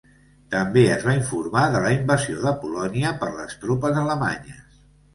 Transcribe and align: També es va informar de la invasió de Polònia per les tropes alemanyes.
També 0.53 0.85
es 0.93 1.05
va 1.09 1.15
informar 1.17 1.67
de 1.77 1.83
la 1.85 1.93
invasió 1.97 2.41
de 2.49 2.57
Polònia 2.65 3.15
per 3.23 3.33
les 3.39 3.57
tropes 3.67 4.05
alemanyes. 4.07 4.69